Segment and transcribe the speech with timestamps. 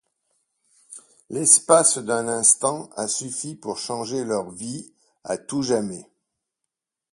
[1.29, 6.09] L'espace d'un instant a suffi pour changer leurs vies à tout jamais.